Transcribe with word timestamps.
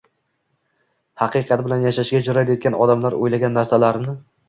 “Haqiqat 1.23 1.63
bilan 1.69 1.85
yashashga” 1.89 2.25
jur’at 2.31 2.53
etgan 2.59 2.81
odamlar, 2.83 3.23
o‘ylagan 3.25 3.59
narsalarini 3.63 4.23